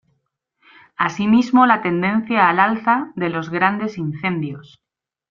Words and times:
Asimismo 0.97 1.67
la 1.67 1.83
tendencia 1.83 2.49
al 2.49 2.59
alza 2.59 3.11
de 3.15 3.29
los 3.29 3.51
grandes 3.51 3.99
incendios. 3.99 4.81